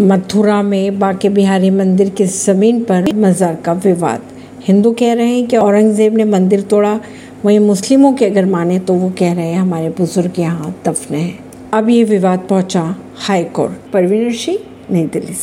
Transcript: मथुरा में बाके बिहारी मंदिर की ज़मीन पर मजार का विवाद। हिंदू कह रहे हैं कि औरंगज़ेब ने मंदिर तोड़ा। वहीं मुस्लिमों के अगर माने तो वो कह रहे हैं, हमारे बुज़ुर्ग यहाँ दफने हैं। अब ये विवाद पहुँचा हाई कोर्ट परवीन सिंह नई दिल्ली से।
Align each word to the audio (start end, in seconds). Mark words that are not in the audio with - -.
मथुरा 0.00 0.62
में 0.62 0.98
बाके 0.98 1.28
बिहारी 1.28 1.70
मंदिर 1.70 2.08
की 2.08 2.24
ज़मीन 2.24 2.82
पर 2.84 3.12
मजार 3.14 3.54
का 3.54 3.72
विवाद। 3.72 4.22
हिंदू 4.64 4.92
कह 4.92 5.12
रहे 5.12 5.26
हैं 5.26 5.46
कि 5.46 5.56
औरंगज़ेब 5.56 6.16
ने 6.16 6.24
मंदिर 6.24 6.60
तोड़ा। 6.60 7.00
वहीं 7.44 7.58
मुस्लिमों 7.60 8.12
के 8.12 8.26
अगर 8.26 8.44
माने 8.44 8.78
तो 8.78 8.94
वो 8.94 9.10
कह 9.10 9.32
रहे 9.32 9.46
हैं, 9.46 9.58
हमारे 9.58 9.88
बुज़ुर्ग 9.88 10.38
यहाँ 10.38 10.74
दफने 10.86 11.18
हैं। 11.18 11.38
अब 11.72 11.88
ये 11.88 12.04
विवाद 12.04 12.46
पहुँचा 12.50 12.96
हाई 13.18 13.44
कोर्ट 13.44 13.90
परवीन 13.92 14.32
सिंह 14.32 14.58
नई 14.90 15.04
दिल्ली 15.04 15.26
से। 15.26 15.36